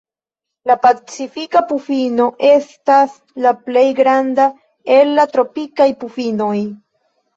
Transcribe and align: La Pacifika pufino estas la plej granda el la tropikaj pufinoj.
La 0.69 0.75
Pacifika 0.85 1.61
pufino 1.71 2.25
estas 2.51 3.15
la 3.47 3.51
plej 3.67 3.85
granda 4.03 4.49
el 4.97 5.15
la 5.21 5.27
tropikaj 5.35 5.89
pufinoj. 6.05 6.55